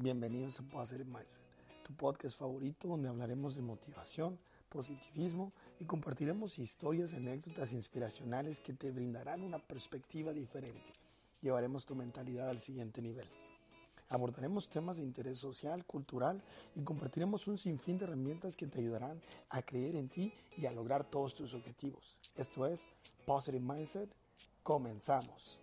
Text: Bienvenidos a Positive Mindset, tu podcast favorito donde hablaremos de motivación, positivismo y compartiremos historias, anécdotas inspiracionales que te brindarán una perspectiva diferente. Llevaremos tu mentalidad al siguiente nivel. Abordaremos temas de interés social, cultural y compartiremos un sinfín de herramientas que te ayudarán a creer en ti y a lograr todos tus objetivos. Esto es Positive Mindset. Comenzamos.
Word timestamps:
Bienvenidos 0.00 0.60
a 0.60 0.62
Positive 0.62 1.06
Mindset, 1.06 1.42
tu 1.84 1.92
podcast 1.92 2.38
favorito 2.38 2.86
donde 2.86 3.08
hablaremos 3.08 3.56
de 3.56 3.62
motivación, 3.62 4.38
positivismo 4.68 5.52
y 5.80 5.86
compartiremos 5.86 6.60
historias, 6.60 7.14
anécdotas 7.14 7.72
inspiracionales 7.72 8.60
que 8.60 8.74
te 8.74 8.92
brindarán 8.92 9.42
una 9.42 9.58
perspectiva 9.58 10.32
diferente. 10.32 10.92
Llevaremos 11.42 11.84
tu 11.84 11.96
mentalidad 11.96 12.48
al 12.48 12.60
siguiente 12.60 13.02
nivel. 13.02 13.26
Abordaremos 14.08 14.68
temas 14.68 14.98
de 14.98 15.02
interés 15.02 15.38
social, 15.38 15.84
cultural 15.84 16.40
y 16.76 16.82
compartiremos 16.82 17.48
un 17.48 17.58
sinfín 17.58 17.98
de 17.98 18.04
herramientas 18.04 18.54
que 18.54 18.68
te 18.68 18.78
ayudarán 18.78 19.20
a 19.50 19.62
creer 19.62 19.96
en 19.96 20.08
ti 20.08 20.32
y 20.56 20.66
a 20.66 20.72
lograr 20.72 21.10
todos 21.10 21.34
tus 21.34 21.54
objetivos. 21.54 22.20
Esto 22.36 22.68
es 22.68 22.86
Positive 23.26 23.64
Mindset. 23.64 24.08
Comenzamos. 24.62 25.58